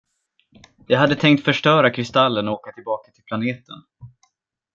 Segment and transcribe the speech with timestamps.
[0.87, 3.83] De hade tänkt förstöra kristallen och åka tillbaka till planeten.